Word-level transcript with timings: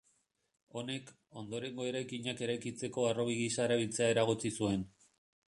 Honek, 0.79 1.11
ondorengo 1.41 1.85
eraikinak 1.89 2.43
eraikitzeko 2.47 3.07
harrobi 3.11 3.39
gisa 3.45 3.71
erabiltzea 3.71 4.13
eragotzi 4.17 4.57
zuen. 4.63 4.87